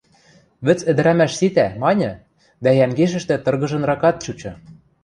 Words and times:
«Вӹц 0.65 0.79
ӹдӹрӓмӓш 0.91 1.31
ситӓ»,— 1.39 1.67
маньы, 1.81 2.11
дӓ 2.63 2.71
йӓнгешӹштӹ 2.79 3.35
тыргыжынракат 3.43 4.15
чучы. 4.23 4.51